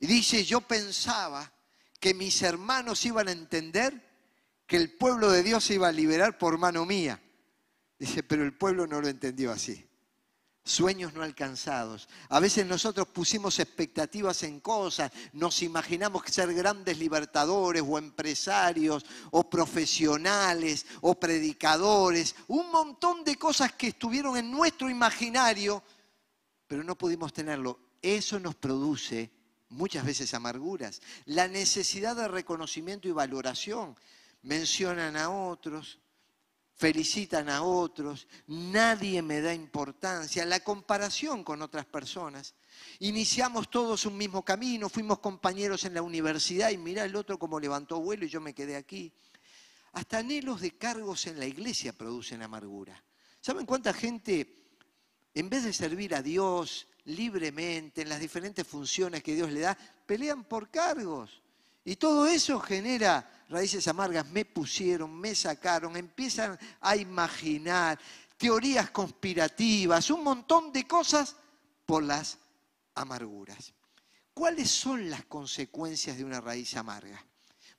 [0.00, 1.52] Y dice, yo pensaba
[2.00, 4.08] que mis hermanos iban a entender
[4.66, 7.20] que el pueblo de Dios se iba a liberar por mano mía.
[7.98, 9.84] Dice, pero el pueblo no lo entendió así.
[10.64, 12.08] Sueños no alcanzados.
[12.28, 19.48] A veces nosotros pusimos expectativas en cosas, nos imaginamos ser grandes libertadores o empresarios o
[19.48, 25.82] profesionales o predicadores, un montón de cosas que estuvieron en nuestro imaginario
[26.68, 27.80] pero no pudimos tenerlo.
[28.00, 29.32] Eso nos produce
[29.70, 31.00] muchas veces amarguras.
[31.24, 33.96] La necesidad de reconocimiento y valoración.
[34.42, 35.98] Mencionan a otros,
[36.78, 42.54] felicitan a otros, nadie me da importancia, la comparación con otras personas.
[43.00, 47.60] Iniciamos todos un mismo camino, fuimos compañeros en la universidad y mira el otro como
[47.60, 49.12] levantó vuelo y yo me quedé aquí.
[49.92, 53.02] Hasta anhelos de cargos en la iglesia producen amargura.
[53.40, 54.54] ¿Saben cuánta gente
[55.34, 59.78] en vez de servir a Dios libremente en las diferentes funciones que Dios le da,
[60.06, 61.42] pelean por cargos.
[61.88, 64.28] Y todo eso genera raíces amargas.
[64.28, 67.98] Me pusieron, me sacaron, empiezan a imaginar
[68.36, 71.34] teorías conspirativas, un montón de cosas
[71.86, 72.36] por las
[72.94, 73.72] amarguras.
[74.34, 77.24] ¿Cuáles son las consecuencias de una raíz amarga?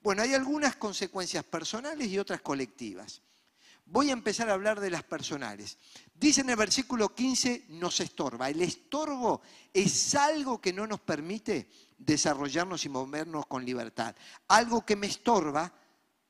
[0.01, 3.21] Bueno, hay algunas consecuencias personales y otras colectivas.
[3.85, 5.77] Voy a empezar a hablar de las personales.
[6.15, 8.49] Dice en el versículo 15, nos estorba.
[8.49, 14.15] El estorbo es algo que no nos permite desarrollarnos y movernos con libertad.
[14.47, 15.71] Algo que me estorba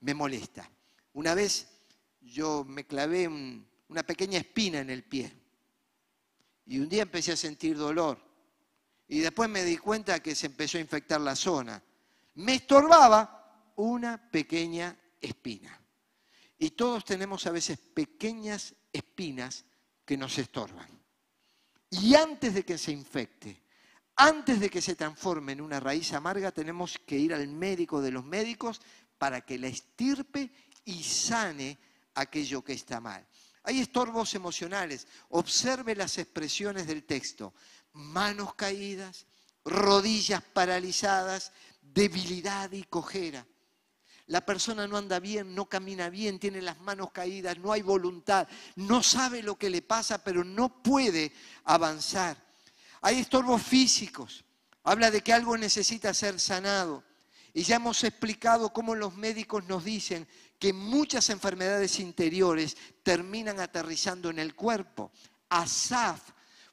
[0.01, 0.69] me molesta.
[1.13, 1.67] Una vez
[2.21, 5.32] yo me clavé una pequeña espina en el pie
[6.65, 8.19] y un día empecé a sentir dolor
[9.08, 11.82] y después me di cuenta que se empezó a infectar la zona.
[12.36, 15.79] Me estorbaba una pequeña espina.
[16.60, 19.65] Y todos tenemos a veces pequeñas espinas
[20.05, 20.88] que nos estorban.
[21.89, 23.63] Y antes de que se infecte,
[24.19, 28.12] antes de que se transforme en una raíz amarga, tenemos que ir al médico de
[28.12, 28.82] los médicos
[29.17, 30.51] para que la estirpe
[30.84, 31.77] y sane
[32.15, 33.25] aquello que está mal.
[33.63, 35.08] Hay estorbos emocionales.
[35.29, 37.53] Observe las expresiones del texto.
[37.93, 39.25] Manos caídas,
[39.63, 43.47] rodillas paralizadas, debilidad y cojera.
[44.27, 48.47] la persona no anda bien, no camina bien, tiene las manos caídas, no hay voluntad,
[48.75, 51.32] no sabe lo que le pasa, pero no puede
[51.63, 52.48] avanzar.
[53.01, 54.43] Hay estorbos físicos,
[54.83, 57.03] habla de que algo necesita ser sanado.
[57.53, 60.27] Y ya hemos explicado cómo los médicos nos dicen
[60.59, 65.12] que muchas enfermedades interiores terminan aterrizando en el cuerpo.
[65.49, 66.21] Asaf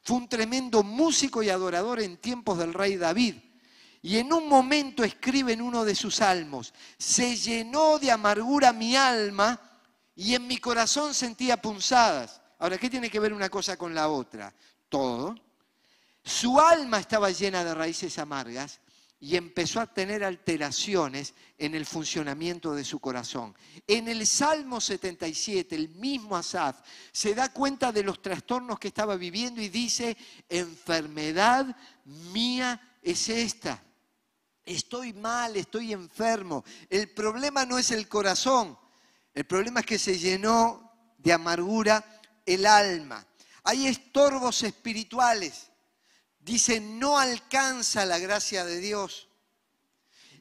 [0.02, 3.36] fue un tremendo músico y adorador en tiempos del rey David.
[4.02, 8.94] Y en un momento escribe en uno de sus salmos, se llenó de amargura mi
[8.94, 9.60] alma
[10.14, 12.40] y en mi corazón sentía punzadas.
[12.58, 14.54] Ahora, ¿qué tiene que ver una cosa con la otra?
[14.88, 15.34] Todo.
[16.26, 18.80] Su alma estaba llena de raíces amargas
[19.20, 23.54] y empezó a tener alteraciones en el funcionamiento de su corazón.
[23.86, 26.80] En el Salmo 77, el mismo Asaf
[27.12, 30.16] se da cuenta de los trastornos que estaba viviendo y dice,
[30.48, 31.76] enfermedad
[32.32, 33.80] mía es esta.
[34.64, 36.64] Estoy mal, estoy enfermo.
[36.90, 38.76] El problema no es el corazón,
[39.32, 42.04] el problema es que se llenó de amargura
[42.44, 43.24] el alma.
[43.62, 45.70] Hay estorbos espirituales.
[46.46, 49.26] Dice, no alcanza la gracia de Dios.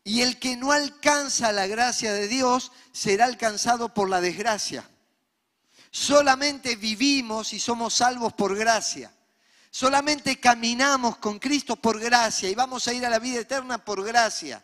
[0.04, 4.88] Y el que no alcanza la gracia de Dios será alcanzado por la desgracia.
[5.90, 9.12] Solamente vivimos y somos salvos por gracia.
[9.72, 14.06] Solamente caminamos con Cristo por gracia y vamos a ir a la vida eterna por
[14.06, 14.64] gracia.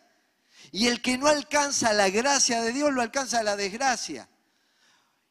[0.71, 4.29] Y el que no alcanza la gracia de Dios lo alcanza la desgracia.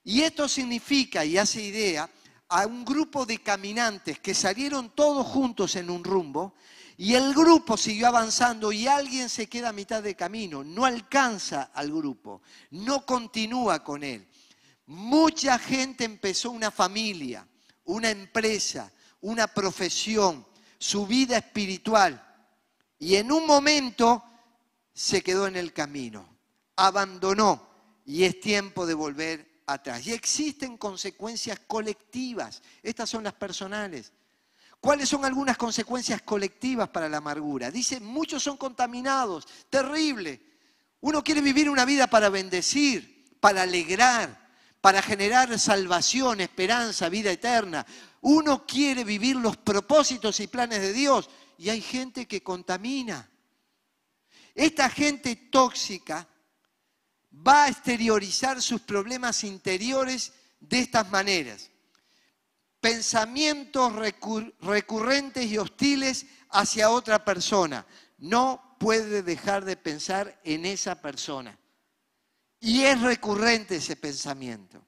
[0.02, 2.10] Y esto significa y hace idea
[2.50, 6.54] a un grupo de caminantes que salieron todos juntos en un rumbo
[6.96, 11.70] y el grupo siguió avanzando y alguien se queda a mitad de camino, no alcanza
[11.72, 14.28] al grupo, no continúa con él.
[14.86, 17.46] Mucha gente empezó una familia,
[17.84, 20.44] una empresa, una profesión,
[20.78, 22.20] su vida espiritual.
[22.98, 24.24] Y en un momento
[24.92, 26.28] se quedó en el camino,
[26.76, 27.68] abandonó
[28.04, 30.06] y es tiempo de volver atrás.
[30.06, 34.12] Y existen consecuencias colectivas, estas son las personales.
[34.80, 37.70] ¿Cuáles son algunas consecuencias colectivas para la amargura?
[37.70, 40.40] Dice, muchos son contaminados, terrible.
[41.02, 44.48] Uno quiere vivir una vida para bendecir, para alegrar,
[44.80, 47.84] para generar salvación, esperanza, vida eterna.
[48.22, 51.28] Uno quiere vivir los propósitos y planes de Dios
[51.58, 53.28] y hay gente que contamina.
[54.54, 56.26] Esta gente tóxica
[57.32, 61.70] va a exteriorizar sus problemas interiores de estas maneras.
[62.80, 63.92] Pensamientos
[64.60, 67.86] recurrentes y hostiles hacia otra persona.
[68.18, 71.58] No puede dejar de pensar en esa persona.
[72.58, 74.84] Y es recurrente ese pensamiento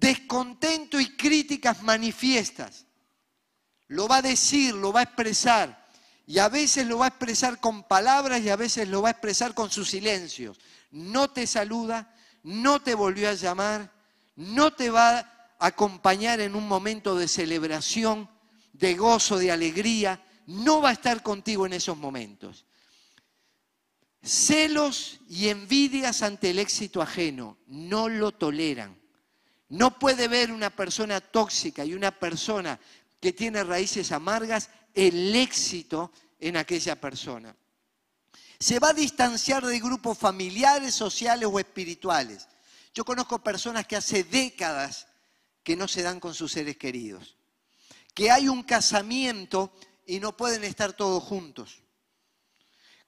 [0.00, 2.86] descontento y críticas manifiestas.
[3.86, 5.84] Lo va a decir, lo va a expresar.
[6.26, 9.12] Y a veces lo va a expresar con palabras y a veces lo va a
[9.12, 10.58] expresar con sus silencios.
[10.94, 13.92] No te saluda, no te volvió a llamar,
[14.36, 18.30] no te va a acompañar en un momento de celebración,
[18.72, 20.22] de gozo, de alegría.
[20.46, 22.64] No va a estar contigo en esos momentos.
[24.22, 28.96] Celos y envidias ante el éxito ajeno no lo toleran.
[29.70, 32.78] No puede ver una persona tóxica y una persona
[33.18, 37.56] que tiene raíces amargas el éxito en aquella persona.
[38.64, 42.48] Se va a distanciar de grupos familiares, sociales o espirituales.
[42.94, 45.06] Yo conozco personas que hace décadas
[45.62, 47.36] que no se dan con sus seres queridos,
[48.14, 49.70] que hay un casamiento
[50.06, 51.82] y no pueden estar todos juntos.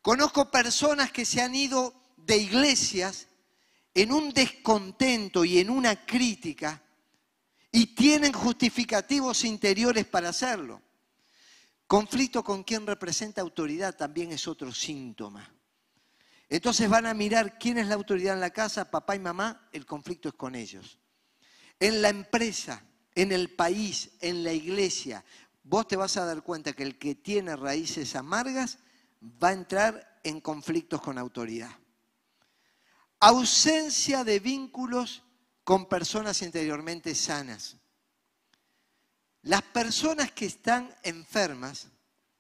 [0.03, 3.27] Conozco personas que se han ido de iglesias
[3.95, 6.83] en un descontento y en una crítica
[7.73, 10.83] y tienen justificativos interiores para hacerlo.
[11.87, 15.53] Conflicto con quien representa autoridad también es otro síntoma.
[16.49, 19.87] Entonces van a mirar quién es la autoridad en la casa, papá y mamá, el
[19.87, 20.99] conflicto es con ellos.
[21.79, 25.25] En la empresa, en el país, en la iglesia,
[25.63, 28.79] vos te vas a dar cuenta que el que tiene raíces amargas
[29.23, 31.71] va a entrar en conflictos con autoridad
[33.21, 35.23] ausencia de vínculos
[35.65, 37.77] con personas interiormente sanas.
[39.47, 41.87] Las personas que están enfermas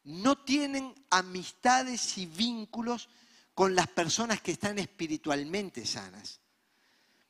[0.02, 3.08] no tienen amistades y vínculos
[3.54, 6.40] con las personas que están espiritualmente sanas.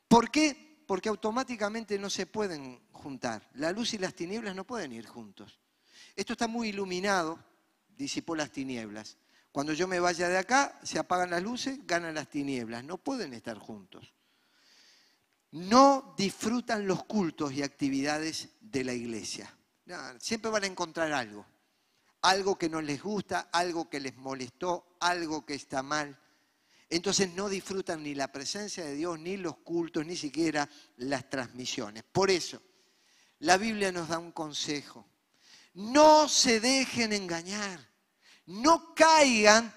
[0.07, 0.81] ¿Por qué?
[0.87, 3.47] Porque automáticamente no se pueden juntar.
[3.53, 5.59] La luz y las tinieblas no pueden ir juntos.
[6.15, 7.37] Esto está muy iluminado,
[7.87, 9.17] disipó las tinieblas.
[9.51, 12.83] Cuando yo me vaya de acá, se apagan las luces, ganan las tinieblas.
[12.83, 14.11] No pueden estar juntos.
[15.51, 19.53] No disfrutan los cultos y actividades de la iglesia.
[20.19, 21.45] Siempre van a encontrar algo.
[22.21, 26.19] Algo que no les gusta, algo que les molestó, algo que está mal.
[26.89, 32.03] entonces no disfrutan ni la presencia de Dios, ni los cultos, ni siquiera las transmisiones.
[32.03, 32.61] Por eso,
[33.39, 35.05] la Biblia nos da un consejo.
[35.73, 37.79] No se dejen engañar,
[38.45, 39.73] no caigan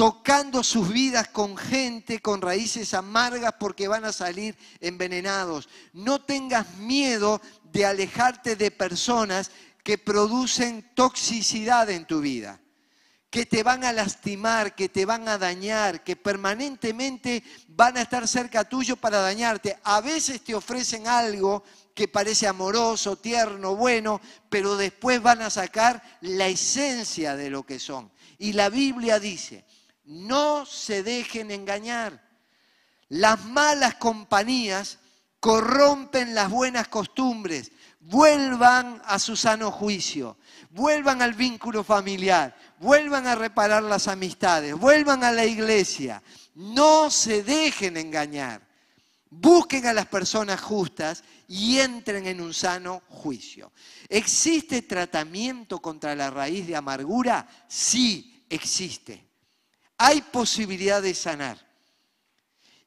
[0.00, 5.68] tocando sus vidas con gente con raíces amargas porque van a salir envenenados.
[5.92, 7.38] No tengas miedo
[7.72, 9.50] de alejarte de personas
[9.82, 12.60] que producen toxicidad en tu vida
[13.30, 18.26] que te van a lastimar, que te van a dañar, que permanentemente van a estar
[18.26, 19.78] cerca tuyo para dañarte.
[19.84, 21.62] A veces te ofrecen algo
[21.94, 27.78] que parece amoroso, tierno, bueno, pero después van a sacar la esencia de lo que
[27.78, 28.10] son.
[28.38, 29.64] Y la Biblia dice,
[30.04, 32.28] no se dejen engañar.
[33.08, 34.98] Las malas compañías
[35.40, 37.72] corrompen las buenas costumbres.
[37.98, 40.38] Vuelvan a su sano juicio,
[40.70, 46.22] vuelvan al vínculo familiar, vuelvan a reparar las amistades, vuelvan a la iglesia.
[46.54, 48.68] No se dejen engañar.
[49.32, 53.72] Busquen a las personas justas y entren en un sano juicio.
[54.08, 57.46] ¿Existe tratamiento contra la raíz de amargura?
[57.68, 59.28] Sí, existe.
[59.98, 61.69] Hay posibilidad de sanar.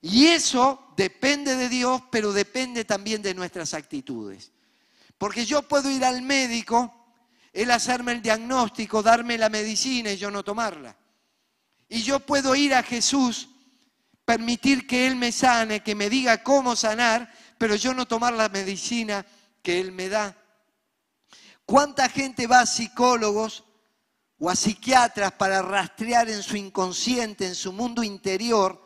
[0.04, 4.52] Y eso depende de Dios, pero depende también de nuestras actitudes.
[5.18, 7.04] Porque yo puedo ir al médico
[7.54, 10.98] él hacerme el diagnóstico, darme la medicina y yo no tomarla.
[11.88, 13.48] Y yo puedo ir a Jesús,
[14.26, 18.50] permitir que Él me sane, que me diga cómo sanar, pero yo no tomar la
[18.50, 19.24] medicina
[19.62, 20.36] que Él me da.
[21.64, 23.64] ¿Cuánta gente va a psicólogos
[24.40, 28.83] o a psiquiatras para rastrear en su inconsciente, en su mundo interior?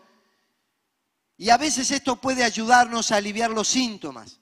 [1.38, 4.40] Y a veces esto puede ayudarnos a aliviar los síntomas.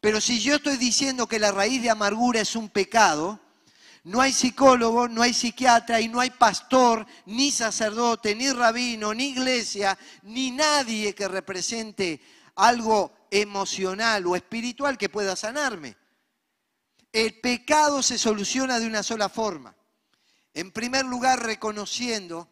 [0.00, 3.38] Pero si yo estoy diciendo que la raíz de amargura es un pecado,
[4.02, 9.28] no hay psicólogo, no hay psiquiatra y no hay pastor, ni sacerdote, ni rabino, ni
[9.28, 12.20] iglesia, ni nadie que represente
[12.56, 15.96] algo emocional o espiritual que pueda sanarme.
[17.12, 19.76] El pecado se soluciona de una sola forma.
[20.52, 22.48] En primer lugar, reconociendo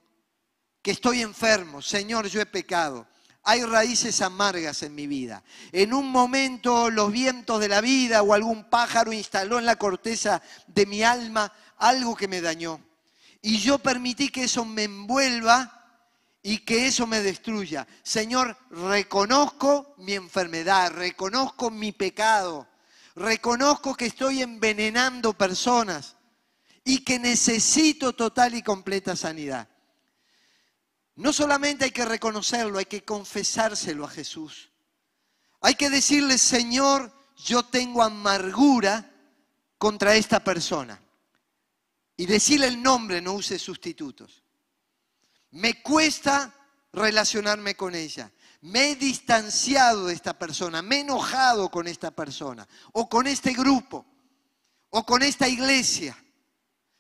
[0.80, 1.82] que estoy enfermo.
[1.82, 3.09] Señor, yo he pecado
[3.43, 5.43] hay raíces amargas en mi vida.
[5.72, 10.43] En un momento los vientos de la vida o algún pájaro instaló en la corteza
[10.66, 12.80] de mi alma algo que me dañó.
[13.43, 15.80] Y yo permití que eso me envuelva
[16.43, 17.86] y que eso me destruya.
[18.03, 22.68] Señor, reconozco mi enfermedad, reconozco mi pecado,
[23.14, 26.16] reconozco que estoy envenenando personas
[26.84, 29.68] y que necesito total y completa sanidad.
[31.20, 34.70] No solamente hay que reconocerlo, hay que confesárselo a Jesús.
[35.60, 39.12] Hay que decirle, Señor, yo tengo amargura
[39.76, 40.98] contra esta persona.
[42.16, 44.42] Y decirle el nombre, no use sustitutos.
[45.50, 46.54] Me cuesta
[46.90, 48.32] relacionarme con ella.
[48.62, 53.52] Me he distanciado de esta persona, me he enojado con esta persona, o con este
[53.52, 54.06] grupo,
[54.88, 56.16] o con esta iglesia.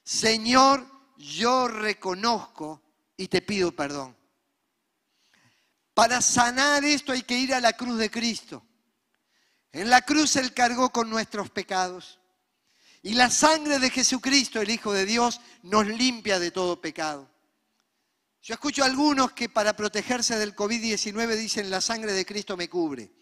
[0.04, 2.82] Señor, yo reconozco
[3.20, 4.16] y te pido perdón.
[5.92, 8.64] Para sanar esto hay que ir a la cruz de Cristo.
[9.72, 12.18] En la cruz Él cargó con nuestros pecados.
[13.02, 17.30] Y la sangre de Jesucristo, el Hijo de Dios, nos limpia de todo pecado.
[18.40, 22.70] Yo escucho a algunos que para protegerse del COVID-19 dicen, la sangre de Cristo me
[22.70, 23.12] cubre.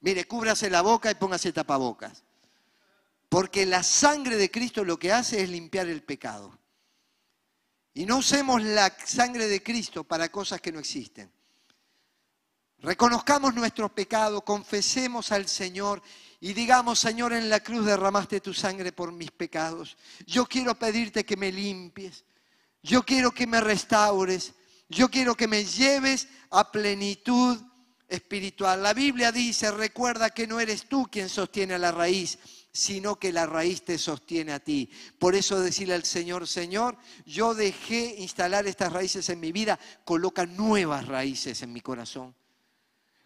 [0.00, 2.22] Mire, cúbrase la boca y póngase tapabocas.
[3.30, 6.58] Porque la sangre de Cristo lo que hace es limpiar el pecado.
[7.94, 11.30] Y no usemos la sangre de Cristo para cosas que no existen.
[12.78, 16.02] Reconozcamos nuestro pecado, confesemos al Señor
[16.40, 19.96] y digamos, Señor, en la cruz derramaste tu sangre por mis pecados.
[20.26, 22.24] Yo quiero pedirte que me limpies.
[22.82, 24.52] Yo quiero que me restaures.
[24.88, 27.62] Yo quiero que me lleves a plenitud
[28.08, 28.82] espiritual.
[28.82, 32.38] La Biblia dice, recuerda que no eres tú quien sostiene la raíz,
[32.72, 34.90] sino que la raíz te sostiene a ti.
[35.18, 36.96] Por eso decirle al Señor, Señor,
[37.26, 42.34] yo dejé instalar estas raíces en mi vida, coloca nuevas raíces en mi corazón.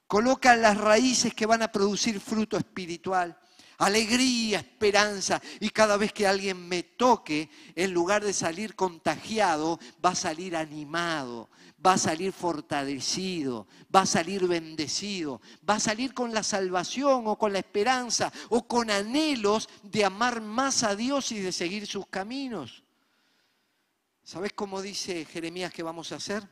[0.08, 3.38] Coloca las raíces que van a producir fruto espiritual,
[3.78, 5.40] alegría, esperanza.
[5.60, 10.56] Y cada vez que alguien me toque, en lugar de salir contagiado, va a salir
[10.56, 11.48] animado,
[11.84, 17.36] va a salir fortalecido, va a salir bendecido, va a salir con la salvación o
[17.36, 22.06] con la esperanza o con anhelos de amar más a Dios y de seguir sus
[22.06, 22.82] caminos.
[24.22, 26.42] ¿Sabes cómo dice Jeremías que vamos a hacer?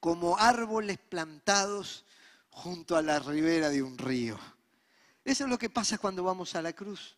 [0.00, 2.06] Como árboles plantados
[2.48, 4.38] junto a la ribera de un río.
[5.24, 7.16] Eso es lo que pasa cuando vamos a la cruz,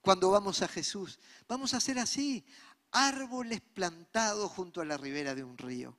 [0.00, 1.18] cuando vamos a Jesús.
[1.48, 2.44] Vamos a ser así,
[2.90, 5.96] árboles plantados junto a la ribera de un río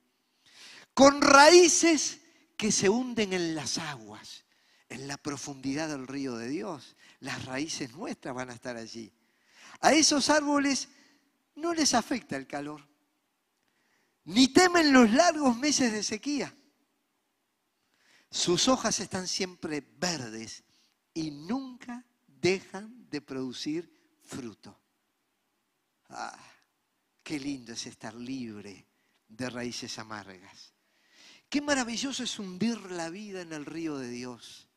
[0.98, 2.18] con raíces
[2.56, 4.44] que se hunden en las aguas,
[4.88, 6.96] en la profundidad del río de Dios.
[7.20, 9.12] Las raíces nuestras van a estar allí.
[9.80, 10.88] A esos árboles
[11.54, 12.84] no les afecta el calor,
[14.24, 16.52] ni temen los largos meses de sequía.
[18.28, 20.64] Sus hojas están siempre verdes
[21.18, 23.92] y nunca dejan de producir
[24.22, 24.78] fruto.
[26.10, 26.38] Ah,
[27.24, 28.86] qué lindo es estar libre
[29.26, 30.72] de raíces amargas.
[31.48, 34.67] Qué maravilloso es hundir la vida en el río de Dios.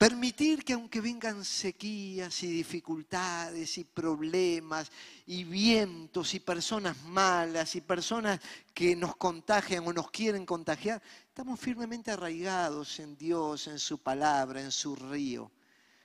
[0.00, 4.90] Permitir que aunque vengan sequías y dificultades y problemas
[5.26, 8.40] y vientos y personas malas y personas
[8.72, 14.62] que nos contagian o nos quieren contagiar, estamos firmemente arraigados en Dios, en su palabra,
[14.62, 15.52] en su río.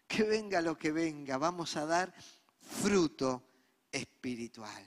[0.10, 2.14] Que venga lo que venga, vamos a dar
[2.60, 3.44] fruto
[3.90, 4.84] espiritual.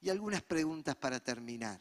[0.00, 1.78] Y algunas preguntas para terminar,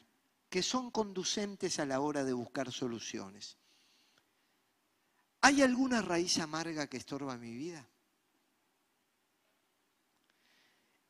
[0.49, 3.57] que son conducentes a la hora de buscar soluciones.
[5.45, 7.87] ¿Hay alguna raíz amarga que estorba mi vida?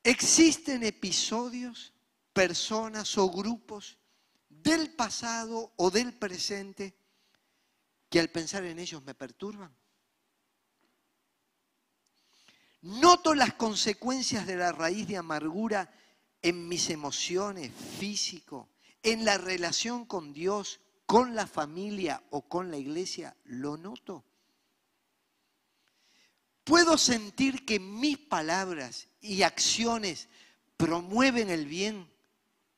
[0.04, 1.94] ¿Existen episodios,
[2.34, 3.98] personas o grupos
[4.50, 6.98] del pasado o del presente
[8.10, 9.74] que al pensar en ellos me perturban?
[12.82, 15.90] ¿Noto las consecuencias de la raíz de amargura
[16.42, 18.68] en mis emociones, físico,
[19.02, 24.26] en la relación con Dios, con la familia o con la iglesia, lo noto.
[26.64, 30.28] Puedo sentir que mis palabras y acciones
[30.78, 32.12] promueven el bien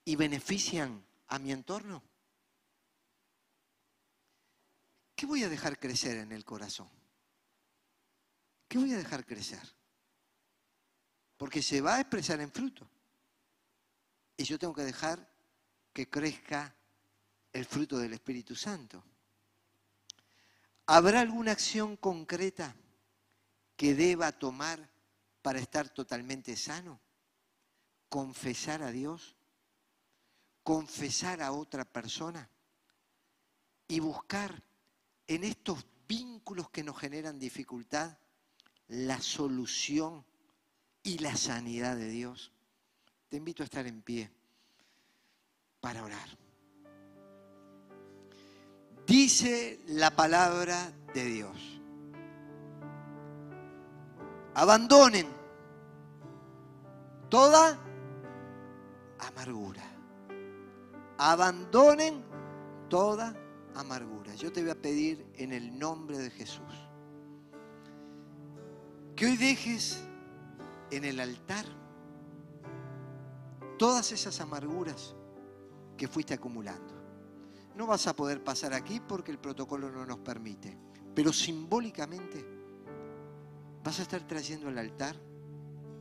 [0.04, 2.04] y benefician a mi entorno.
[5.16, 6.90] ¿Qué voy a dejar crecer en el corazón?
[8.68, 9.62] ¿Qué voy a dejar crecer?
[11.38, 12.88] Porque se va a expresar en fruto.
[14.36, 15.34] Y yo tengo que dejar
[15.94, 16.77] que crezca
[17.58, 19.04] el fruto del Espíritu Santo.
[20.86, 22.76] ¿Habrá alguna acción concreta
[23.76, 24.90] que deba tomar
[25.42, 27.00] para estar totalmente sano?
[28.10, 29.36] ¿Confesar a Dios?
[30.64, 32.48] ¿Confesar a otra persona?
[33.88, 34.64] Y buscar
[35.26, 38.18] en estos vínculos que nos generan dificultad
[38.88, 40.24] la solución
[41.02, 42.52] y la sanidad de Dios.
[43.30, 44.30] Te invito a estar en pie
[45.82, 46.47] para orar.
[49.08, 51.82] Dice la palabra de Dios.
[54.54, 55.28] Abandonen
[57.30, 57.80] toda
[59.20, 59.84] amargura.
[61.18, 62.22] Abandonen
[62.90, 63.34] toda
[63.76, 64.36] amargura.
[64.36, 66.64] Yo te voy a pedir en el nombre de Jesús
[69.16, 70.04] que hoy dejes
[70.92, 71.66] en el altar
[73.80, 75.16] todas esas amarguras
[75.96, 76.97] que fuiste acumulando.
[77.78, 80.76] No vas a poder pasar aquí porque el protocolo no nos permite.
[81.14, 82.44] Pero simbólicamente
[83.84, 85.16] vas a estar trayendo al altar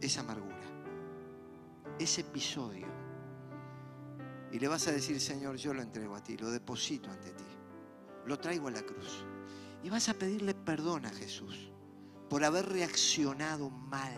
[0.01, 0.63] esa amargura,
[1.99, 2.87] ese episodio.
[4.51, 7.45] Y le vas a decir, Señor, yo lo entrego a ti, lo deposito ante ti,
[8.25, 9.27] lo traigo a la cruz.
[9.83, 11.71] Y vas a pedirle perdón a Jesús
[12.31, 14.17] por haber reaccionado mal.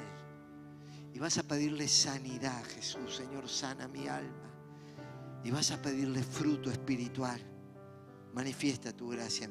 [1.12, 4.48] Y vas a pedirle sanidad a Jesús, Señor, sana mi alma
[5.48, 7.40] y vas a pedirle fruto espiritual.
[8.34, 9.50] Manifiesta tu gracia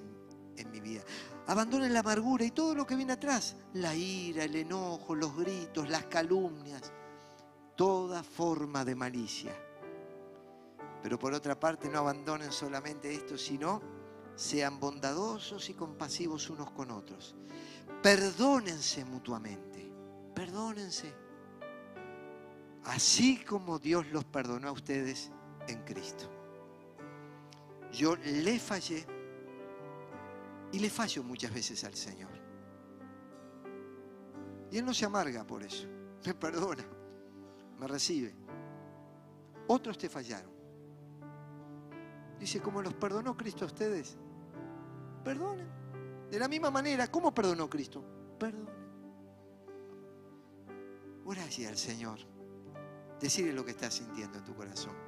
[0.55, 1.01] en, mi vida.
[1.47, 3.55] Abandona la amargura y todo lo que viene atrás.
[3.73, 6.93] La ira, el enojo, los gritos, las calumnias.
[7.75, 9.59] Toda forma de malicia.
[11.01, 13.81] Pero por otra parte no abandonen solamente esto, sino
[14.35, 17.35] sean bondadosos y compasivos unos con otros.
[18.03, 19.91] Perdónense mutuamente.
[20.35, 21.11] Perdónense.
[22.83, 25.31] Así como Dios los perdonó a ustedes
[25.67, 26.25] en Cristo.
[27.91, 29.05] Yo le fallé
[30.71, 32.31] y le fallo muchas veces al Señor.
[34.71, 35.87] Y Él no se amarga por eso,
[36.25, 36.85] me perdona,
[37.79, 38.35] me recibe.
[39.67, 40.51] Otros te fallaron.
[42.39, 44.17] Dice, como los perdonó Cristo a ustedes,
[45.23, 45.67] perdonen.
[46.29, 48.03] De la misma manera, ¿cómo perdonó Cristo?
[48.37, 48.77] Perdonen.
[51.25, 52.19] Ora al Señor.
[53.19, 55.06] Decirle lo que estás sintiendo en tu corazón.